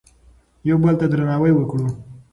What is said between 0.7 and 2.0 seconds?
بل ته درناوی وکړو.